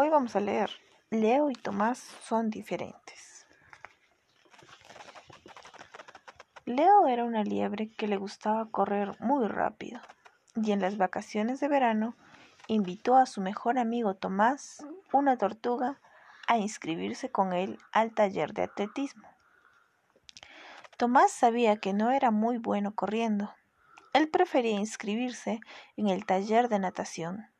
[0.00, 0.70] Hoy vamos a leer.
[1.10, 3.48] Leo y Tomás son diferentes.
[6.66, 10.00] Leo era una liebre que le gustaba correr muy rápido
[10.54, 12.14] y en las vacaciones de verano
[12.68, 15.98] invitó a su mejor amigo Tomás, una tortuga,
[16.46, 19.28] a inscribirse con él al taller de atletismo.
[20.96, 23.52] Tomás sabía que no era muy bueno corriendo.
[24.12, 25.58] Él prefería inscribirse
[25.96, 27.50] en el taller de natación,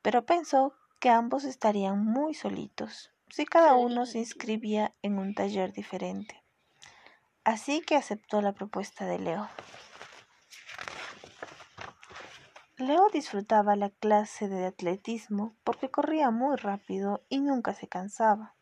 [0.00, 5.72] pero pensó que ambos estarían muy solitos si cada uno se inscribía en un taller
[5.72, 6.42] diferente.
[7.44, 9.48] Así que aceptó la propuesta de Leo.
[12.76, 18.54] Leo disfrutaba la clase de atletismo porque corría muy rápido y nunca se cansaba.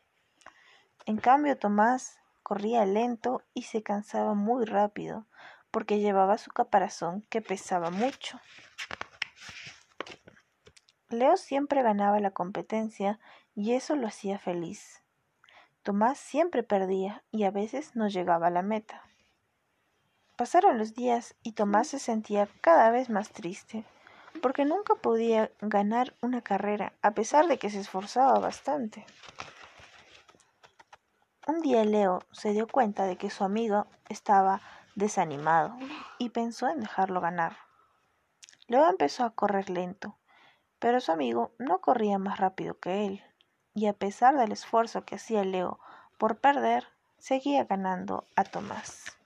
[1.05, 5.25] En cambio, Tomás corría lento y se cansaba muy rápido
[5.71, 8.39] porque llevaba su caparazón que pesaba mucho.
[11.11, 13.19] Leo siempre ganaba la competencia
[13.55, 15.01] y eso lo hacía feliz.
[15.81, 19.01] Tomás siempre perdía y a veces no llegaba a la meta.
[20.37, 23.85] Pasaron los días y Tomás se sentía cada vez más triste
[24.43, 29.07] porque nunca podía ganar una carrera a pesar de que se esforzaba bastante.
[31.47, 34.61] Un día Leo se dio cuenta de que su amigo estaba
[34.93, 35.75] desanimado
[36.19, 37.57] y pensó en dejarlo ganar.
[38.67, 40.18] Leo empezó a correr lento
[40.79, 43.23] pero su amigo no corría más rápido que él,
[43.73, 45.79] y a pesar del esfuerzo que hacía Leo
[46.17, 49.17] por perder, seguía ganando a Tomás.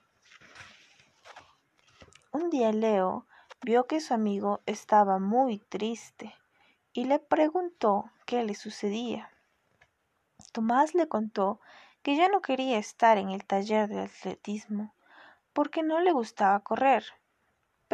[2.32, 3.26] Un día Leo
[3.62, 6.34] vio que su amigo estaba muy triste
[6.92, 9.30] y le preguntó qué le sucedía.
[10.52, 11.60] Tomás le contó
[12.02, 14.94] que ya no quería estar en el taller de atletismo
[15.52, 17.04] porque no le gustaba correr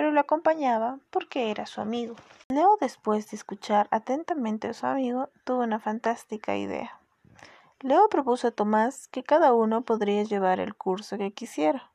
[0.01, 2.17] pero lo acompañaba porque era su amigo.
[2.49, 6.99] Leo, después de escuchar atentamente a su amigo, tuvo una fantástica idea.
[7.81, 11.91] Leo propuso a Tomás que cada uno podría llevar el curso que quisiera.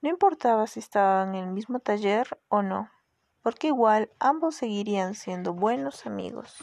[0.00, 2.88] No importaba si estaban en el mismo taller o no,
[3.42, 6.56] porque igual ambos seguirían siendo buenos amigos.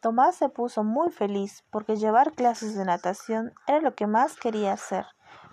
[0.00, 4.72] Tomás se puso muy feliz porque llevar clases de natación era lo que más quería
[4.72, 5.04] hacer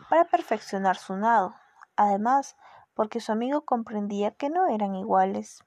[0.09, 1.53] para perfeccionar su nado.
[1.97, 2.55] Además,
[2.97, 5.63] porque su amigo comprendía que no eran iguales.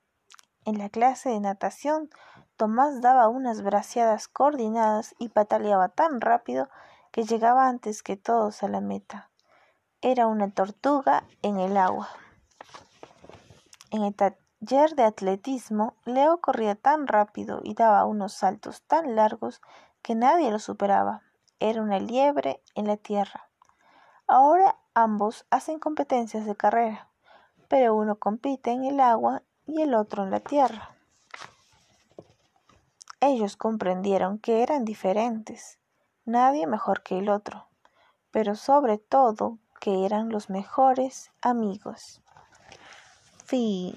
[0.64, 2.10] En la clase de natación,
[2.56, 6.68] Tomás daba unas braceadas coordinadas y pataleaba tan rápido
[7.12, 9.30] que llegaba antes que todos a la meta.
[10.02, 12.08] Era una tortuga en el agua.
[13.92, 19.62] En el taller de atletismo, Leo corría tan rápido y daba unos saltos tan largos
[20.02, 21.22] que nadie lo superaba.
[21.60, 23.48] Era una liebre en la tierra.
[24.26, 27.09] Ahora ambos hacen competencias de carrera
[27.70, 30.90] pero uno compite en el agua y el otro en la tierra.
[33.20, 35.78] Ellos comprendieron que eran diferentes,
[36.24, 37.68] nadie mejor que el otro,
[38.32, 42.20] pero sobre todo que eran los mejores amigos.
[43.44, 43.94] Fin.